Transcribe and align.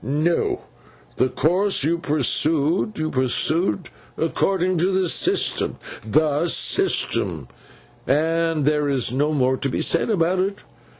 'No. 0.03 0.61
The 1.17 1.29
course 1.29 1.83
you 1.83 1.99
pursued, 1.99 2.97
you 2.97 3.11
pursued 3.11 3.89
according 4.17 4.77
to 4.79 4.87
the 4.91 5.07
system—the 5.07 6.47
system—and 6.47 7.45
there 8.65 8.89
is 8.89 9.11
no 9.11 9.31
more 9.31 9.57
to 9.57 9.69
be 9.69 9.83
said 9.83 10.09
about 10.09 10.39
it. 10.39 10.57